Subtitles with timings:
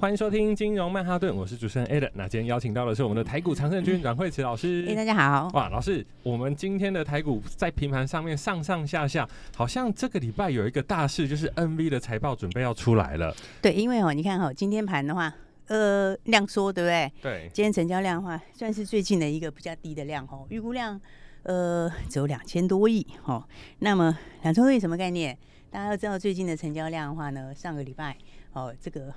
[0.00, 2.08] 欢迎收听金融曼哈顿，我是主持人 Adam。
[2.14, 4.86] 那今天邀请到的是我们的台股常胜军阮慧慈老师。
[4.88, 5.50] 哎，大家好。
[5.54, 13.34] 哇，老师，我们今天的台股在平盘上面上上下下，好像这个礼拜有一个大事，就是 NV 的财报准备要出来了。
[13.60, 15.34] 对，因为哦，你看哦，今天盘的话，
[15.66, 17.12] 呃，量缩，对不对？
[17.20, 17.50] 对。
[17.52, 21.00] 今天成交量的话，算是最近的一个比较低的量哦，预估量
[21.42, 23.42] 呃只有两千多亿哦。
[23.80, 25.36] 那么两千多亿什么概念？
[25.70, 28.16] 大家要知道最近的成交量的话呢，上个礼拜
[28.58, 29.14] 哦这个。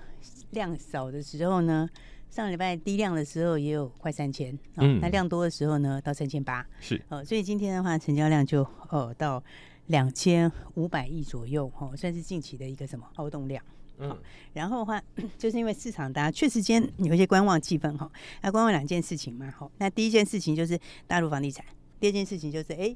[0.52, 1.90] 量少的时候呢，
[2.30, 9.42] 上礼拜低量的时候也有快三千，嗯，那量多的时候呢，到三千八，是，哦，所以今天的话，成交量就哦到
[9.88, 13.64] 两千五百亿左右，哦，算是近期的一个什么凹动量，
[13.98, 14.16] 嗯，
[14.52, 15.02] 然后的话，
[15.38, 21.66] 就是因为市场大家确实间有一些观望气氛，哈，那观望两件事情嘛，哈，那第一件事情就是大陆房地产，
[21.98, 22.94] 第二件事情就是哎，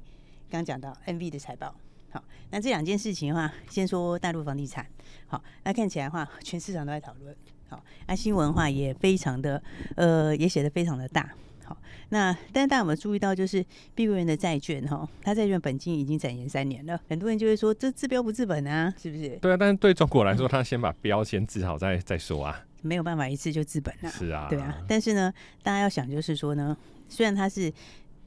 [0.50, 1.74] 刚讲到 NV 的财报。
[2.16, 4.88] 好，那这两件事情的话，先说大陆房地产。
[5.28, 7.36] 好，那看起来的话，全市场都在讨论。
[7.68, 9.62] 好，那新闻的话也非常的，
[9.98, 11.30] 呃，也写的非常的大。
[11.66, 11.76] 好，
[12.10, 13.62] 那但是大家有没有注意到，就是
[13.94, 16.98] 碧桂园的债券哈，它债券本金已经展延三年了。
[17.10, 19.28] 很多人就会说，这治标不治本啊，是不是？
[19.42, 22.64] 对啊，但是对中国来说，他先把标先治好再再说啊。
[22.82, 24.08] 没有办法一次就治本啊。
[24.08, 24.48] 是啊。
[24.50, 26.78] 对啊，但是呢，大家要想就是说呢，
[27.10, 27.74] 虽然它是。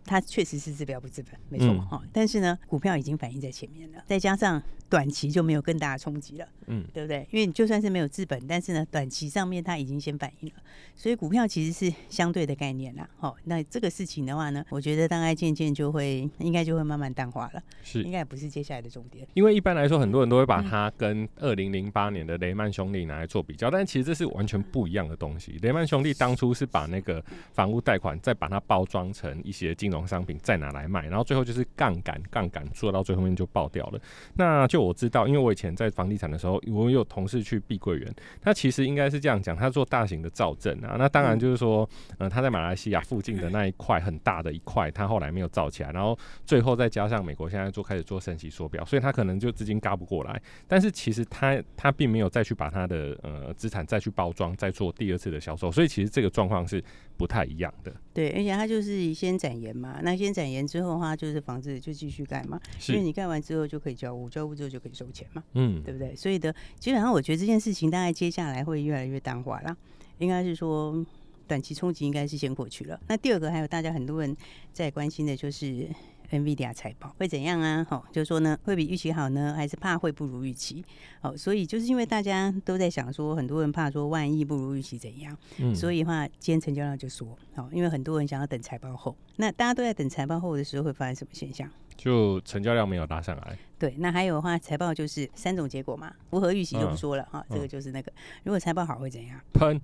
[0.09, 2.09] 它确实是治标不治本，没错哈、嗯。
[2.13, 7.29] 但是呢，股票已经反映在前面了，再加上短期就没有更大的冲击了，嗯，对不对？
[7.31, 10.63] 因为你就算是没有治本，但是呢，短期上面它已经先反映了，
[10.97, 13.07] 所以股票其实是相对的概念啦。
[13.19, 19.29] 好，那这个事情的话呢，我觉得大概渐渐就会，应该就会慢慢淡化了，是，应该也不是接下来的重点。
[19.35, 25.59] 因为一般来说，很多人都会把它跟二零零八年的雷曼兄弟拿来做比较，但其实这是完全不一样的东西。
[25.61, 30.89] 雷曼兄弟当初是把那个房屋贷款再把它包装成一些金融商品，再拿来。
[30.89, 34.01] 卖，然后最后就是杠杆，杠杆做到最后面就爆掉了。
[34.37, 40.97] 那就我知道，因为我以前在房地产的时候，我有同事去碧桂园，他其实应该是这样讲，他做大型的造镇啊。
[40.99, 50.41] 那当然就是说，呃，他在马来西亚附近的那一块很大的一块，他后来没有造起来，然后最后再加上美国现在做开始做升息缩表，所以他可能就资金嘎不过来。
[50.67, 56.83] 但是其实他他并没有再去把他的呃资产再去包装，再做第二次的销售，所以其实这个状况是
[57.19, 57.93] 不太一样的。
[58.15, 60.67] 对，而且他就是先展延嘛，那先展延。
[60.67, 62.59] 之后的话，就是房子就继续盖嘛，
[62.89, 66.15] 因为你盖完之后就可以交屋，交屋之后就可以收钱嘛，嗯，对不对？
[66.15, 69.77] 所以的基本上，我觉得这件事情大概接下来会越来越淡化啦，
[70.19, 71.05] 应该是说
[71.47, 73.01] 短期冲击应该是先过去了。
[73.09, 74.37] 那第二个还有大家很多人
[74.73, 75.89] 在关心的就是。
[76.31, 77.87] NVIDIA 财报会怎样啊？
[77.89, 80.85] 好，就是说呢，会比预期好呢，还是怕会不如预期？
[81.21, 85.37] 好，所以就是因为大家都在想说，很多人怕说万一不如预期怎样？
[85.59, 87.37] 嗯，所以的话今天成交量就缩。
[87.55, 91.71] 好，因为很多人想要等财报后，那大家都在等财报后的时候会发生什么现象？
[91.97, 93.59] 就成交量没有拉上来。
[93.77, 98.13] 对，那还有的话，财报就是三种结果嘛，符合预期就不说了哈、嗯，这个就是那个，
[98.45, 99.41] 如果财报好会怎样？
[99.53, 99.81] 喷，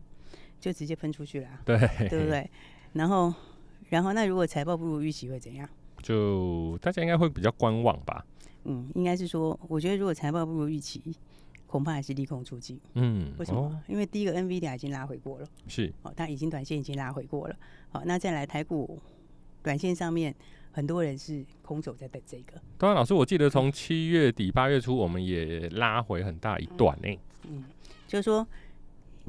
[0.61, 1.49] 就直接喷出去了。
[1.65, 1.77] 对，
[2.09, 2.49] 对不对？
[2.93, 3.35] 然后，
[3.89, 5.69] 然后那如果财报不如预期会怎样？
[6.05, 8.23] 就大家应该会比较观望吧。
[8.65, 11.01] 嗯，应该是说，我觉得如果财报不如预期，
[11.67, 12.79] 恐怕还是利空出尽。
[12.93, 13.63] 嗯，为什么？
[13.63, 17.57] 哦、因为第一个 NVIDIA 已经拉回过了，是哦，它已经短线已经拉回过了。
[17.89, 19.01] 好，那再来台股
[19.63, 20.35] 短线上面，
[20.71, 22.61] 很多人是空手在等这个。
[22.77, 27.19] 当然，老师，我记得从七月底八月初，我们也拉回很大一段呢、欸。
[27.49, 27.65] 嗯，
[28.07, 28.47] 就是说。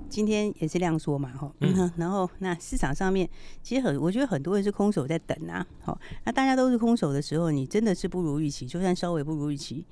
[0.09, 3.27] 今天也是量缩嘛，哈，嗯，然后那市场上面
[3.63, 9.85] 其实很，我觉得很多人是空手在等啊，好，那大家都是空手的时候，你真的是不如预期，就算稍微不如预期，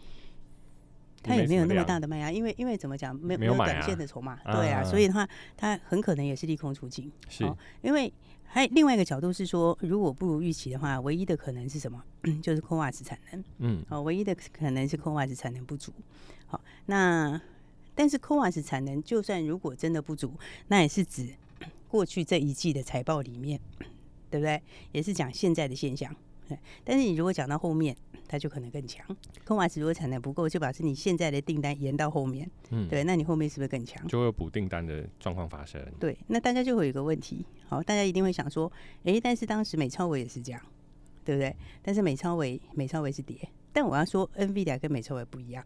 [1.21, 7.43] 它也没有那么大的卖压，因为因为怎么讲，没有没有短线的筹码，对啊，所以的话，它很可能也是利空出尽，是，
[7.81, 8.11] 因为
[8.43, 12.03] 还有另外一个角度是说，如果不如预期的话，唯一的可能是什么？
[12.43, 15.93] 就是 CoWoS 产能，嗯，哦，唯一的可能是 CoWoS 产能不足，
[16.45, 17.39] 好，那。
[17.95, 20.33] 但是 CoWoS 产能就算如果真的不足，
[20.67, 21.29] 那也是指
[21.87, 23.59] 过去这一季的财报里面，
[24.29, 24.61] 对不对？
[24.91, 26.15] 也是讲现在的现象。
[26.83, 27.95] 但是你如果讲到后面，
[28.27, 29.03] 它就可能更强。
[29.45, 34.05] 空瓦斯如果产能不够，就表示你现在的订单延到后面，嗯，对，那你后面是不是更强？
[34.07, 35.83] 就会有补订单的状况发生。
[35.99, 38.71] 对，那大家就会有一个问题，好，大家一定会想说，
[39.03, 40.61] 哎、欸，但是当时美超伟也是这样，
[41.23, 41.55] 对不对？
[41.81, 43.37] 但是美超伟美超伟是跌，
[43.71, 45.65] 但我要说，NVIDIA 跟美超伟不一样，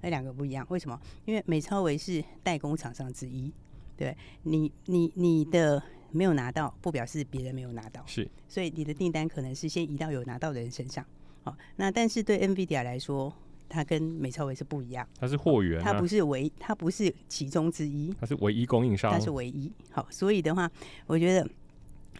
[0.00, 1.00] 那两个不一样，为什么？
[1.24, 3.52] 因为美超维是代工厂商之一，
[3.96, 5.82] 对，你你你的。
[6.12, 11.04] 没有拿到，不表示别人没有拿到，是，所以你的订单可能是先移到有拿到的人身上。
[11.42, 13.30] 好，那但是对 NVIDIA 来说，
[13.68, 19.70] 它跟美超维是不一样，它是货源、啊，它不是唯，它不是其中之一，它是唯一供应商，它是唯一。
[19.90, 20.70] 好，所以的话，
[21.06, 21.46] 我觉得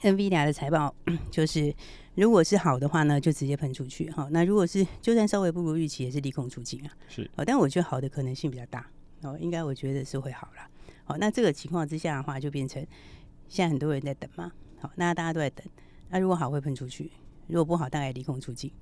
[0.02, 0.94] NVIDIA 的财报
[1.30, 1.74] 就是，
[2.16, 4.10] 如果是好的话呢，就直接喷出去。
[4.10, 6.90] 好，那如果是就算稍微不如预期，也是利空出尽啊。
[7.08, 8.90] 是，好，但我觉得好的可能性比较大。
[9.22, 10.68] 哦，应该我觉得是会好了。
[11.04, 12.84] 好，那这个情况之下的话，就变成。
[13.48, 15.64] 现在很多人在等嘛，好，那大家都在等。
[16.08, 17.12] 那如果好会喷出去，
[17.46, 18.72] 如果不好大概利空出尽。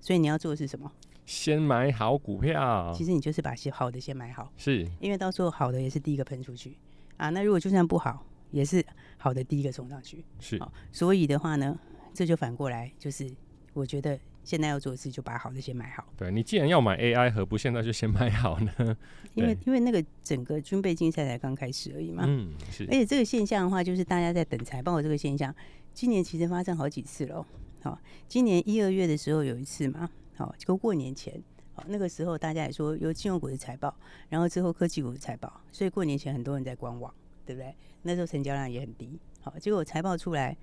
[0.00, 0.90] 所以你要做的是什么？
[1.24, 2.92] 先买好股票。
[2.94, 6.76] 其实你就是把些好的先买好，是因为到时候好的也是第一个喷出去
[7.16, 7.30] 啊。
[7.30, 8.84] 那如果就算不好，也是
[9.18, 10.24] 好的第一个冲上去。
[10.38, 10.60] 是，
[10.92, 11.76] 所以的话呢，
[12.12, 13.30] 这就反过来，就是
[13.72, 14.18] 我觉得。
[14.44, 16.04] 现在要做的事就把好的先买好。
[16.16, 18.72] 对，你既然要买 AI，何不现在就先买好呢？
[19.34, 22.24] 因为因为那个整个军备竞赛才刚开始而已嘛。
[22.26, 22.82] 嗯，是。
[22.86, 25.54] 而且这个现象的话，就是大家在等财报的这个现象，
[25.94, 27.46] 今年其实发生好几次了。
[27.82, 30.10] 好，今年一二月的时候有一次嘛。
[30.34, 31.40] 好，就过年前，
[31.74, 33.96] 好那个时候大家也说有金融股的财报，
[34.28, 37.14] 然后之后科技股的财报，所以过年前很多人在观望，
[37.46, 37.72] 对不对？
[38.02, 39.20] 那时候成交量也很低。
[39.40, 40.56] 好，结果财报出来，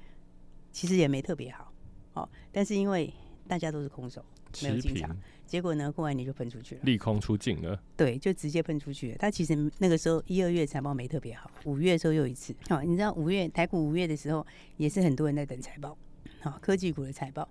[0.71, 1.73] 其实也没特别好。
[2.13, 3.13] 哦，但是因为
[3.47, 4.23] 大家都是空手，
[4.63, 7.81] 没有进场，结果呢，过完年就喷出去了，利空出尽了。
[7.95, 9.17] 对，就直接喷出去了。
[9.19, 12.55] 他其实那个时候一二月财报没特别好，五月的时候又一次。
[12.67, 14.45] 好，你知道五月台股五月的时候
[14.77, 15.97] 也是很多人在等财报，
[16.41, 17.47] 好，科技股的财报。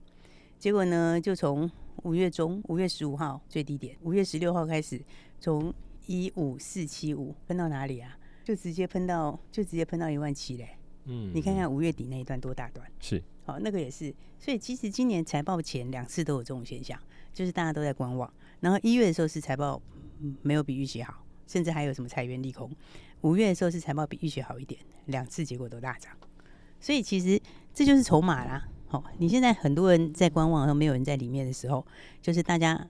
[0.59, 1.71] 结果呢，就从
[2.03, 5.01] 五月中，五月十五号最低点，五月十六号开始，
[5.41, 5.73] 从
[6.07, 8.19] 一五四七五喷到哪里啊？
[8.45, 10.71] 就直接喷到，就直接喷到一万七嘞。
[11.09, 12.87] 嗯，你看看五月底那一段多大段？
[13.01, 13.23] 是。
[13.45, 17.01] 好，那个也是，所以其实今年财报前两次都有这种现象，
[17.33, 18.31] 就是大家都在观望。
[18.61, 19.81] 然后一月的时候是财报
[20.43, 22.71] 没有比预期好，甚至还有什么裁员利空。
[23.23, 26.13] 五月的时候是财报比预期好一点，两次结果都大涨。
[26.79, 27.41] 所以其实
[27.73, 28.69] 这就是筹码啦。
[28.87, 31.87] 好，你现在很多人在观望，和没有人在里面的时候，
[32.21, 32.87] 就是大家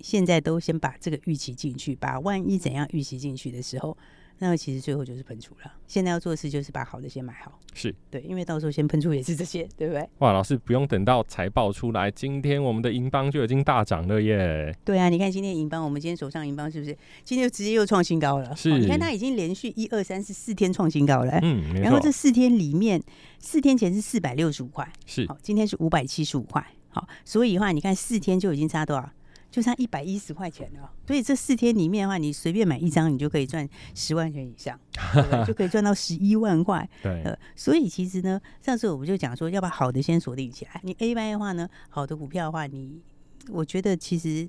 [0.00, 3.96] 现在都先把这个预期进去，把万一怎样预期进去的时候。
[4.38, 5.72] 那其实最后就是喷出了。
[5.86, 10.08] 现在要做的事就是把好的先买好，是对，因为到时候先喷出也是这些，对不对？
[10.18, 14.76] 哇，老师不用等到财报出来，今天我们的银邦就已经大涨了耶！
[14.84, 18.54] 对啊，你看今天银邦，我们今天手上银邦是不是今天就直接又创新高了？
[18.56, 23.02] 是，你看它已经连续一二三四四天创新高了，嗯，然后这四天里面，
[23.38, 29.10] 四天前是四百六十五块，是，好，今天是五百七十五块，好，所以的话，你看四天就已经差多少？
[29.54, 34.76] 就差一百一十块钱了，所以这四天里面的话，你随便买一张，你就可以赚十万元以上，
[35.46, 36.90] 就可以赚到十一万块。
[37.00, 40.80] 对，呃，所以其实呢，上次我们就讲说，要把好的先锁定起来。
[40.82, 43.00] 你 A 班的话呢，好的股票的话，你
[43.48, 44.48] 我觉得其实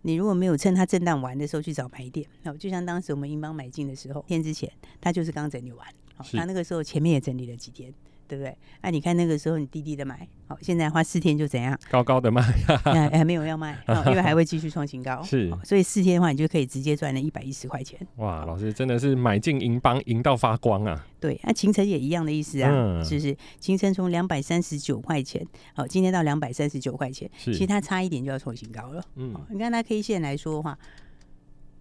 [0.00, 4.72] 你如果没有趁它震荡完的时候去找买点，那就像当时我们英邦买进的时候，天之前
[5.02, 5.86] 它就是刚整理完，
[6.16, 7.92] 好，它那个时候前面也整理了几天。
[8.32, 8.56] 对不对？
[8.80, 11.78] 那、啊、你看那个时候你低低的买，好，现在花四天就怎样？
[11.90, 15.20] 高高的卖，还 还没有要卖，因为还会继续创新高。
[15.24, 18.00] 是，所以四天的话，你就可以直接赚了一百一十块钱。
[18.16, 21.06] 哇，老师真的是买进银邦，赢到发光啊！
[21.20, 23.36] 对，那秦晨也一样的意思啊，嗯、是不是？
[23.60, 29.04] 勤诚从两百三十九块钱，好，今天到两百三十九块钱，其实它差一点就要创新高了。
[29.16, 30.78] 嗯，你看它 K 线来说的话，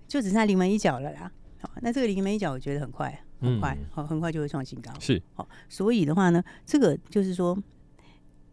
[0.06, 1.32] 就只差临门一脚了啦。
[1.62, 3.18] 好，那这个临门一脚，我觉得很快。
[3.42, 4.92] 很快，好，很快就会创新高。
[5.00, 7.58] 是，好，所以的话呢，这个就是说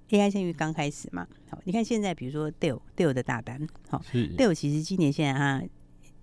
[0.08, 1.28] ，AI 现在刚开始嘛。
[1.50, 5.62] 好，你看现在，比如说 Dell，Dell 的大单，好，Dell 其实今年现在哈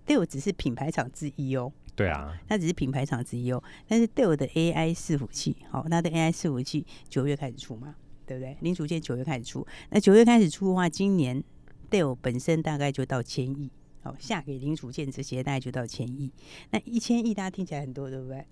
[0.07, 1.71] Dell 只是品牌厂之一哦。
[1.95, 3.63] 对啊，它只是品牌厂之一哦。
[3.87, 7.95] 但是 Dell 的 AI 伺服器，好，它的 AI 伺服器九月开始出嘛，
[8.25, 8.57] 对不对？
[8.61, 11.43] 零组件九月开始出，那九月开始出的话，今年
[11.89, 13.69] Dell 本身大概就到千亿。
[14.01, 16.31] 好，下给零组件这些大概就到千亿，
[16.69, 18.45] 那一千亿大家听起来很多，对不对？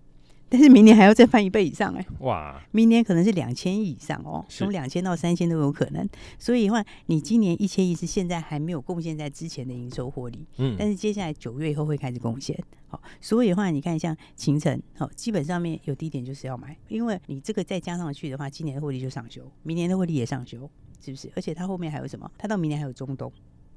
[0.54, 2.08] 但是明年还要再翻一倍以上哎、欸！
[2.20, 6.08] 哇，明年可能是两千亿以上哦，从两千到三千都有可能。
[6.38, 12.56] 所以的话，你今年一千亿是现在还没有贡献在之前的营收获利，嗯，但是接下来九月以后会开始贡献。
[12.88, 20.70] 好，所以的话，你看像秦城，好，基本上面有低点就是要买，因为你这个再加上去的话，今年的获利就上修，明年的获利也上修，
[21.04, 21.32] 是不是？
[21.36, 22.32] 而且它后面还有什么？
[22.38, 23.34] 它到明年还有中东。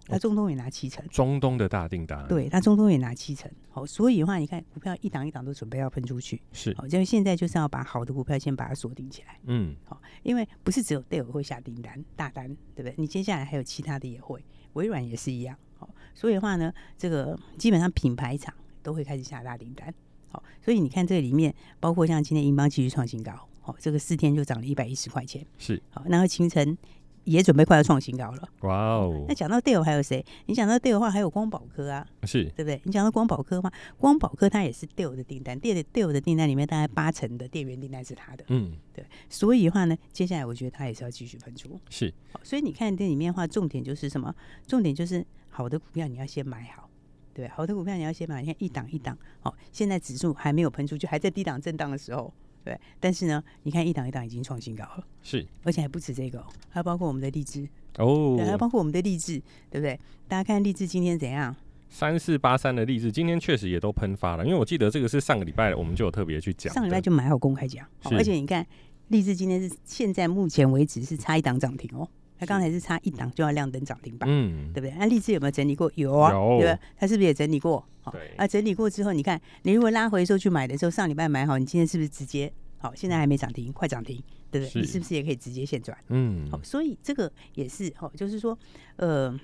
[0.09, 3.51] 那中东也拿七成，中东的大订单，对，那中东也拿七成。
[3.71, 12.95] 好，所以的话，你看股票一档一档都准备要喷出去，是，好，就现在就是要把好的股票先把它锁定起来，嗯，好，因为不是只有戴尔会下订单大单，对不对？
[12.97, 14.45] 你接下来还有其他的也会，
[14.75, 19.93] 微软也是一样，好，所以的话呢，这个基本上品牌厂都会开始下大订单，
[20.29, 26.79] 好，所以你看这里面包括像今天英邦继续创新高，好，这个四天就涨了一百一十块钱，是，好，然后清晨。
[27.27, 29.25] 也准备快要创新高了，哇哦！
[29.29, 30.25] 那讲到 Dell 还有谁？
[30.47, 32.81] 你讲到 Dell 的话，还有光宝科啊，是对不对？
[32.85, 39.05] 你讲到光宝科的话，光宝科它也是 Dell 的订单，Dell Dell 的订单里面大概八成的电源订单是它的，嗯，对。
[39.29, 42.15] 所以的话呢，接下来我觉得它也是要继续喷出，是。
[42.45, 44.33] 所以你看这里面的话，重点就是什么？
[44.65, 46.89] 重点就是好的股票你要先买好，
[47.35, 52.33] 对，好的股票你要先买，你看一档一档，好，现在指数还没有喷出，就还在低档震荡的时候。
[52.67, 57.65] 对，但是呢，你看一档一档已经创新高了，是，而且还不止这个，还有包括我们的励志
[57.99, 59.97] 哦，对，还有包括我们的励志，对不对？
[60.27, 61.55] 大家看励志今天怎样？
[61.89, 68.67] 三四八三的励志今天确实也都喷发了，因为我记得这个是上个礼拜我们就有特别去讲，上礼拜就买好公开讲，而且你看
[69.09, 72.09] 励志今天是现在目前为止是差一档涨停哦，
[72.39, 74.95] 它刚才是差一档就要亮灯涨停板，嗯，对不对？
[74.99, 75.91] 那立志有没有整理过？
[75.95, 76.79] 有啊，有对不对？
[76.97, 77.85] 它是不是也整理过？
[78.13, 82.53] 对，啊，整理过之后，你看你如果拉回的时候去买的时候，上礼拜买好，你今天是不是直接？
[82.79, 84.83] 好，现在还没涨停，快涨停，对不对？
[84.83, 85.97] 你是不是也可以直接现转？
[86.09, 88.57] 嗯，好，所以这个也是，好，就是说，
[88.97, 89.35] 呃，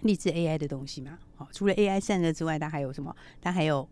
[0.00, 3.14] 立志 AI 的东西嘛，好，除了 AI 散热之外，它还有什么？
[3.42, 3.86] 它还有，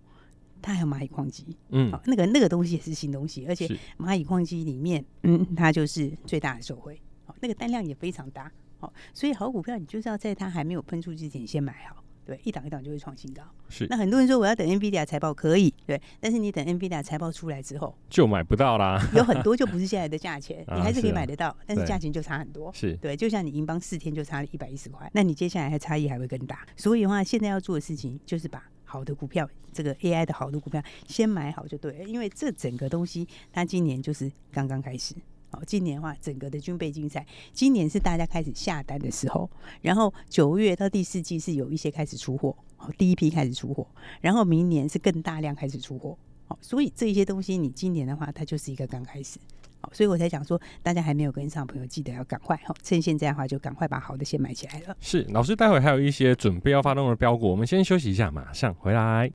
[0.62, 7.00] 它还有蚂蚁矿机，嗯，好，那个那个东西也是新东西，而且蚂蚁矿机里面，嗯，它就是最大的受惠，好，
[7.44, 12.02] 那个单量也非常大，好，所以好股票你就是要在它还没有喷出之前先买好。
[12.24, 13.42] 对，一档一档就会创新高。
[13.68, 18.98] 是，那很多人说我要等 NVIDIA 财报可以，对，但是你等 NVIDIA 财报出来之后就买不到啦。
[19.14, 22.72] 有 很多就不是现在的价钱，你还是可以买得到，但是价钱就差很多。
[22.72, 26.66] 是对，就像你英邦四天就差了一百一十块，那你接下来还差异还会更大。
[26.78, 35.14] 所以的话，现在要做的事情就是把好的股票，这个 AI 的好的股票先买好就对了，因为这整个东西它今年就是刚刚开始。
[35.54, 39.48] 哦今年的话，整个的军备竞赛，今年是大家开始下单的时候，
[39.80, 43.86] 然后九月到第四季是有一些开始出货，好，第一批开始出货，
[44.20, 49.38] 然后明年是更大量开始出货，好，所以这些东西你今年的话，它就是一个刚开始，
[49.80, 54.96] 好，所以我才讲说，大家还没有跟上朋友，记得要赶快，好，趁现在的话就赶快把好的先买起来了。
[55.00, 59.30] 是，老师，待会还有一些准备要发动的标股，我们先休息一下，马上回来。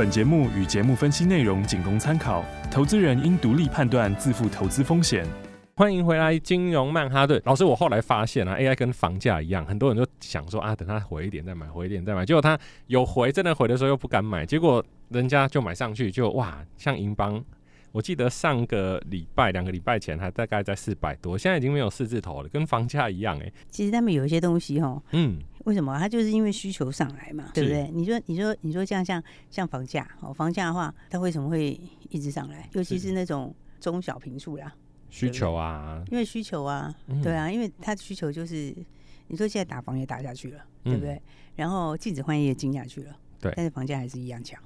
[0.00, 5.26] 本节目与节目分析内容仅供参考，投资人应独立判断，自负投资风险。
[5.76, 7.38] 欢迎回来，金融曼哈顿。
[7.44, 12.24] 老师，我后来发现啊，AI 跟房价一样，很多人都想说啊，等它回一点再买，回一点再买。
[12.24, 17.44] 结果它有回，真的回的时候又不敢买，结果人家就买上去，就哇，像银邦，
[17.92, 23.52] 我记得上个礼拜、两个礼拜前还大概在四百多，现在已经没有四字头了，跟房价一样哎、欸。
[23.70, 25.40] 其实他们有一些东西哈，嗯。
[25.66, 25.98] 为什么？
[25.98, 27.90] 它就是因为需求上来嘛，对不对？
[27.92, 31.78] 你说，你说，你说，这样像像房价哦，房价的话，它为什么会
[32.08, 32.66] 一直上来？
[32.72, 34.74] 尤其是那种中小平数啦，
[35.10, 36.92] 需求啊，因为需求啊，
[37.22, 38.74] 对啊，因为它的需求就是，
[39.26, 41.20] 你说现在打房也打下去了，对不对？
[41.56, 44.58] 然后禁止换业也禁下去了，对，但是房价还是一样强，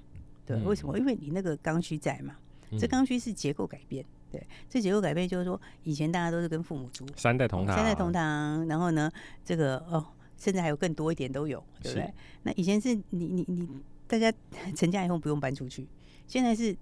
[0.47, 0.97] 对，为什么？
[0.97, 2.37] 因为你那个刚需在嘛，
[2.78, 9.11] 这刚需是结构改变，对，这结构改变就是说，以前大家都是跟父母住，三代同堂，三代同堂，然后呢，
[9.45, 10.04] 这个哦。
[10.37, 12.12] 甚至还有更多一点都有，对不对？
[12.43, 13.66] 那以前是你你你
[14.09, 14.31] 大家
[14.75, 15.87] 成家以后不用搬出去，
[16.26, 16.76] 现在是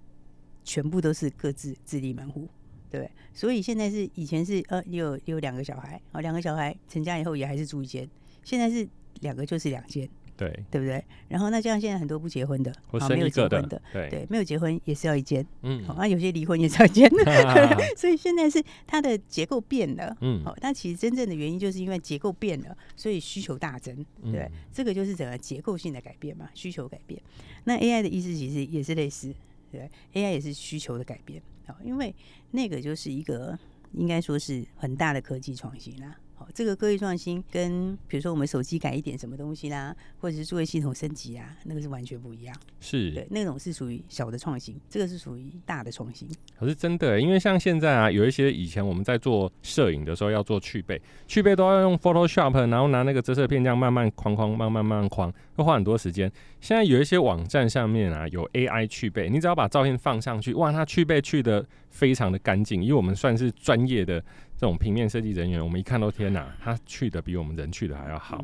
[0.65, 2.49] 全部都是各自自立门户，
[2.89, 3.11] 对不对？
[3.31, 8.09] 所以现在是以前是呃有有两个小孩，哦，两个小孩成家以后也还是住一间，
[8.43, 8.85] 现在是
[9.21, 10.09] 两个就是两间。
[10.35, 11.03] 对，对不对？
[11.27, 17.09] 然后那这样现在很多不结婚的，啊，没有结婚的，对，对，没有结婚也是要一间，嗯，好，那有些离婚也是要一间，
[17.95, 27.21] 所以现在是它的结构变了，嗯，好，但其实真正的原因就是因为结构变了，所以需求大增，对，这个就是整个结构性的改变嘛，需求改变。
[27.65, 29.33] 那 AI 的意思其实也是类似，
[29.71, 32.13] 对，AI 也是需求的改变，好，因为
[32.51, 33.57] 那个就是一个
[33.93, 36.15] 应该说是很大的科技创新啦。
[36.53, 42.55] 这个科技创新跟比如说我们手机改一点什么东西啦，或者是作业系统升级啊，那个是完全不一样。
[42.79, 46.27] 是，对，那种是属于小的创新，这个是属于大的创新。
[46.59, 56.31] 可是真的，因为像现在啊，有一些以前我们在做摄影的时候要做去背，去背都要用 Photoshop，然后拿那个折射片这样慢慢框框，慢慢慢慢框，会花很多时间。
[56.59, 64.23] 现在有一些网站上面啊，有 AI 去背，你只要把照片放上去，哇，它去背去的非常的干净，因为我们算是专业的。
[64.55, 68.43] 这种平面设计人员，我们一看都天哪， 他去的比我们人去的还要好。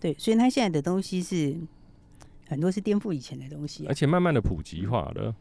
[0.00, 1.56] 对，所以他现在的东西是
[2.46, 5.34] 很多是颠覆以前的东西，而且慢慢的普及化了。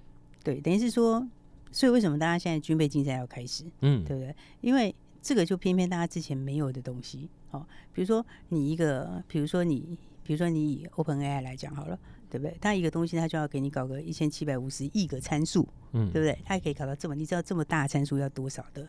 [0.43, 1.27] 对，等于是说，
[1.71, 3.65] 所以为什么大家现在军备竞赛要开始？
[3.81, 4.35] 嗯，对不对？
[4.61, 11.97] 因为这个就偏偏大家之前没有的东西，哦，比如说你一个，比如说你，比如说你以 OpenAI 来讲好了，
[12.29, 12.55] 对不对？
[12.61, 16.37] 它一个东西它就要给你搞个一千七百五十亿个参数，嗯，对不对？
[16.45, 18.87] 它也可以搞到这么，你知道这么大参数要多少的？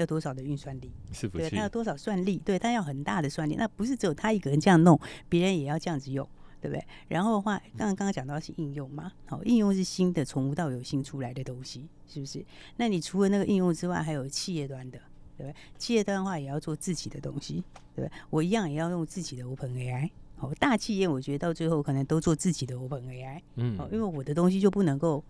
[0.00, 0.92] 要多少的运算力？
[1.12, 1.50] 是不是？
[1.50, 2.38] 它要多少算力？
[2.44, 3.56] 对，它要很大的算力。
[3.56, 6.26] 那不是只有他一个人这样弄，别人也要这样子用，
[6.60, 6.84] 对不对？
[7.08, 12.44] 然后的话，刚刚刚刚讲到是应用嘛，好，应用是新的，从无到有新出来的东西，是不是？
[12.76, 14.98] 那你除了那个应用之外，还有企业端的，
[15.36, 15.54] 对不对？
[15.76, 17.64] 企业端的话也要做自己的东西，
[17.94, 18.10] 对不对？
[18.30, 20.10] 我一样也要用自己的 OpenAI。
[20.36, 25.24] 好，大企业我觉得到最后可能都做自己的 OpenAI，嗯，因为我的东西就不能够。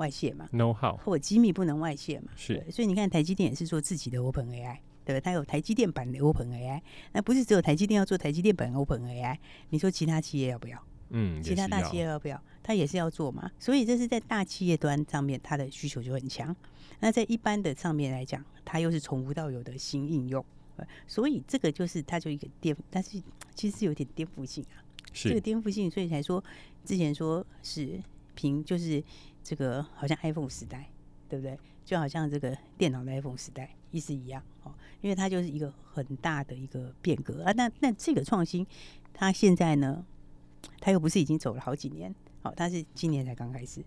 [0.00, 5.20] 外泄嘛，know how 或机密不能外泄嘛，是，所以你看台积电也是做自己的 Open AI，对不对？
[5.20, 6.80] 它有台积电版的 Open AI，
[7.12, 9.36] 那不是只有台积电要做台积电版 Open AI，
[9.68, 10.82] 你说其他企业要不要？
[11.10, 12.42] 嗯，其他大企业要不要？
[12.62, 16.54] 它也是要做嘛，所以这是在大企业端上面，它的需求就很强。
[17.00, 20.44] 那在一般的上面来讲，它又是从无到有的新应用，
[21.06, 23.22] 所以这个就是它就一个颠，但是
[23.54, 24.80] 其实是有点颠覆性啊，
[25.12, 26.42] 是这个颠覆性，所以才说
[26.84, 28.00] 之前说是
[28.34, 29.02] 凭就是。
[29.42, 30.88] 这个好像 iPhone 时代，
[31.28, 31.58] 对不对？
[31.84, 37.52] 就好像这个电脑的 iPhone 时代意思一样哦，因为它就是一个很大的一个变革啊。
[37.52, 38.64] 那那这个创新，
[39.12, 40.04] 它现在呢，
[40.78, 43.82] 它又不是已经走了好几年，好，它是今年才刚开始，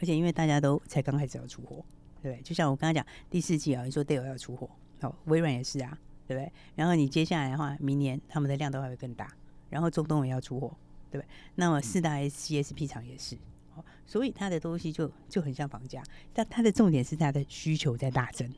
[0.00, 1.84] 而且因为大家都才刚开始要出货，
[2.22, 2.42] 对不对？
[2.42, 6.50] 就像我刚刚讲第四季啊，你说 d e l 要出货，好，微软也是啊，对不对？
[6.74, 9.30] 然后你接下来的话，明年他们的量都还会更大，
[9.68, 10.74] 然后中东也要出货，
[11.10, 11.28] 对不对？
[11.56, 13.36] 那么四大 CSP 厂也是。
[14.06, 16.02] 所以它的东西就就很像房价，
[16.32, 18.48] 但它的重点是它的需求在大增，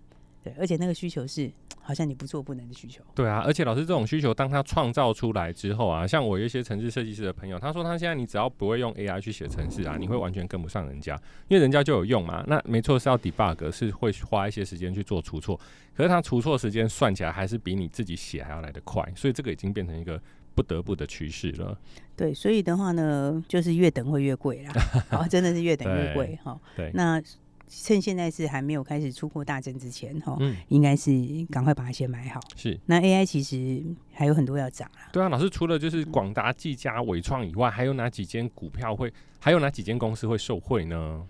[0.42, 3.02] 对，而且那个需求是好像你不做不能的需求。
[3.14, 11.14] 对啊，而且老师这种需求，当他创造出来之后啊，像我有一些城市设计师的朋友，他说他现在你只要不会用 AI 去写城市啊，你会完全跟不上人家，
[11.48, 12.44] 因为人家就有用嘛。
[12.46, 15.58] 那没错是要 debug，是会花一些时间去做除错，
[15.94, 20.20] 可是他除错时间算起来还是比你自己写还要来得快，所以这个已经变成一个。
[20.58, 21.78] 不得不的趋势了，
[22.16, 24.72] 对，所以的话呢，就是越等会越贵啦，
[25.12, 26.60] 哦，真的是越等越贵哈。
[26.74, 27.22] 对，那
[27.68, 31.12] 趁现在是还没有开始出货大增之前哈，嗯，应该是
[31.48, 32.40] 赶快把它先买好。
[32.56, 33.80] 是，那 AI 其实
[34.12, 35.06] 还有很多要涨啊。
[35.12, 41.24] 对啊，老师除了就是广达、技嘉、伟创以外，还有哪几间股票会，还有哪几间公司会受惠呢？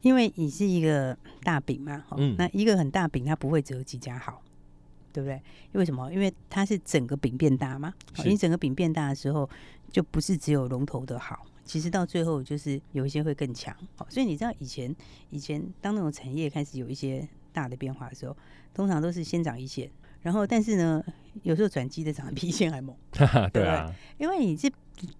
[0.00, 4.40] 因为你是一个大饼嘛，嗯，那一个很大饼，它不会只有几家好。
[5.16, 5.34] 对不对？
[5.72, 6.12] 因为什么？
[6.12, 7.90] 因为它是整个饼变大嘛。
[8.22, 9.48] 你整个饼变大的时候，
[9.90, 13.74] 就不是只有龙头的好，其实到最后就是有一些会更强。
[13.94, 14.94] 好，所以你知道以前
[15.30, 18.36] 以前当那种产业开始有一些大的变化的时候，
[18.74, 21.02] 通常都是先涨一线，然后但是呢，
[21.42, 23.94] 有时候转机的涨得比一线还猛，对不对？
[24.18, 24.70] 因为你是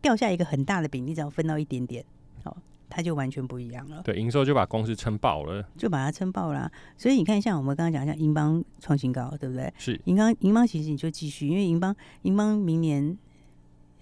[0.02, 2.04] 掉下一个很大的饼，你只要分到一点点，
[2.44, 2.54] 好。
[2.88, 4.02] 它就完全不一样了。
[4.02, 6.70] 对，营收就把公司撑爆了，就把它撑爆了。
[6.96, 9.72] 所以你看，像我们刚刚讲，像银邦创新高，对不对？
[9.78, 13.16] 是银邦，银邦其实你就继续，因为银邦，银邦明年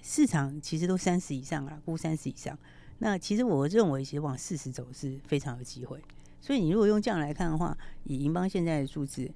[0.03, 2.59] 市场其实都三十以上了，估三十以上。
[2.99, 5.99] 那其实我认为，其实往四十走是非常有机会。
[6.41, 9.31] 所以你如果用这样来看的话，以银邦现在的数字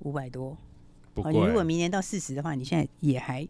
[0.00, 0.56] 五百多，
[1.22, 3.46] 啊，你如果明年到四十的话，你现在也还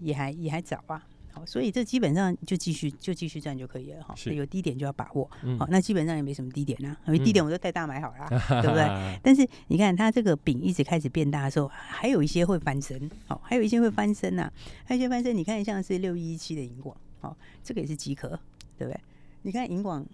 [0.00, 1.06] 也还也还早啊。
[1.44, 4.14] 所以这基本上就继续就继续赚就可以了哈。
[4.30, 5.30] 有低点就要把握。
[5.42, 8.86] 嗯、好，那基本上也没什么低点呐、啊，因为低点我都带大买好了，嗯、对不对？
[9.22, 14.52] 但是你看它这个饼一直开始变大的时候，还有一些会翻身，好，还有一些会翻身呐、啊，
[14.84, 15.36] 还有一些翻身。
[15.36, 18.28] 你看像是六一一七的银广，好，这个也是即可，
[18.78, 19.00] 对不对？
[19.42, 20.06] 你看银广。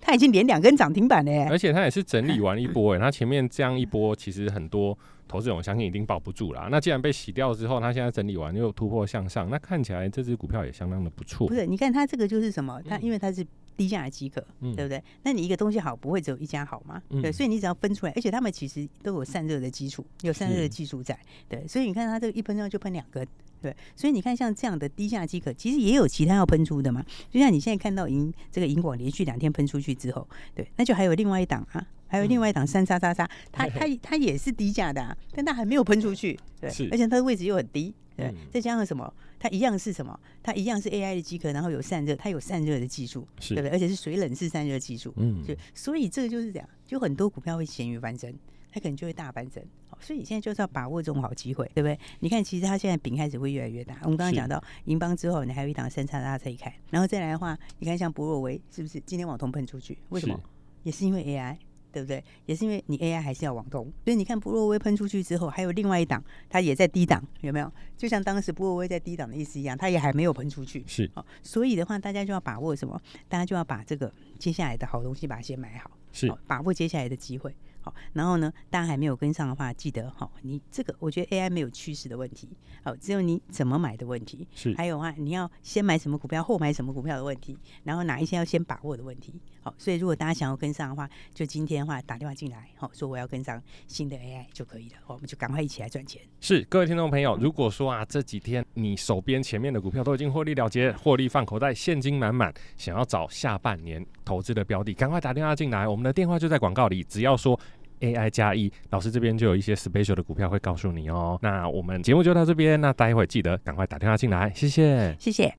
[0.00, 6.68] 它已经连两根涨停板了，而且它也是整理完一波哎，它前面这样一波，其实很多投资者我相信一定保不住啦。
[6.70, 11.48] 那既然被洗掉之后，它现在整理完又突破向上，那看起来这只股票也相当的不错。
[11.48, 12.80] 不是，你看它这个就是什么？
[12.88, 13.44] 它因为它是
[13.76, 15.02] 低价的机壳，嗯、对不对？
[15.22, 17.02] 那你一个东西好，不会只有一家好吗？
[17.10, 21.18] 嗯、对，所以你只要分出来，而且他们其实都有散热的基础，有散热的技术在。
[21.48, 23.26] 对，所以你看它这个一喷上就喷两根。
[23.62, 27.04] 对，所以你看，像这样的低价机壳，其实也有其他要喷出的嘛。
[27.30, 40.18] 就像你现在看到银这个银广连续两天喷出去之后，对，那就还有另外一档啊，还有另外一档三叉叉叉，它它它也是低价的，啊，但它还没有喷出去，对， 而且它的位置又很低，对，再加上什么，它一样是什么？
[40.42, 43.72] 它一样是 AI 的机壳，然后有散热，它有散热的技术，是对不对？
[43.72, 48.34] 而且是水冷式散热技术，嗯，就所以这个就是这样，就很多股票会咸鱼翻身。
[48.72, 49.66] 它可能就会大翻身，
[50.00, 51.98] 所以你现在就是要把握这种好机会，对不对？
[52.20, 53.96] 你看，其实它现在饼开始会越来越大。
[54.02, 59.96] 我们刚刚讲到银邦之后，你还有一档三叉大家可以看，然后再来的话，你看像博若威是不是今天网通喷出去？
[60.10, 60.34] 为什么？
[60.36, 60.42] 是
[60.82, 61.56] 也是因为 AI，
[61.96, 62.22] 对不对？
[62.44, 67.72] 也是因为你 AI 还是要往东，所以你看布洛威喷出去之后，还有另外一档，它也在低档，有没有？
[67.96, 70.84] 就像当时布洛威在低档的意思一样，它也还没有喷出去。
[70.86, 71.10] 是，
[71.42, 73.00] 所以的话，大家就要把握什么？
[73.30, 77.56] 大家就要把这个接下来的好东西把它先买好，是，把握接下来的机会。
[77.86, 82.48] 好，然后呢，大家还没有跟上的话，记得好，你这个我觉得 AI 没有趋势的问题，
[82.82, 84.44] 好，只有你怎么买的问题。
[84.56, 89.40] 是，还有啊，你要先买什么股票，后买什么股票的问题，然后哪一些要先把握的问题。
[89.62, 96.20] 好，所以如果大家想要跟上的话，就今天的话打电话进来，好，说我要跟上新的 AI 就可以了，我们就赶快一起来赚钱。
[96.40, 107.58] 是，各位听众朋友，如果说啊这几天你手边前面的股票都已经获利了结，获利放口袋，现金满满，想要找下半年投资的标的，赶快打电话进来，我们的电话就在广告里，只要说
[108.00, 111.38] AI 加一，老师这边就有一些 special 的股票会告诉你哦。
[111.42, 115.54] 那我们节目就到这边，那待会记得赶快打电话进来，谢谢，谢谢。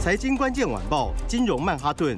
[0.00, 2.16] 财经关键晚报，金融曼哈顿。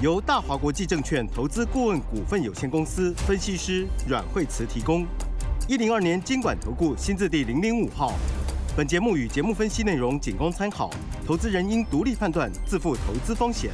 [0.00, 5.04] 由大华国际证券投资顾问股份有限公司分析师阮惠慈提供。
[5.68, 8.12] 一零二年监管投顾新字第零零五号。
[8.76, 10.88] 本节目与节目分析内容仅供参考，
[11.26, 13.72] 投资人应独立判断，自负投资风险。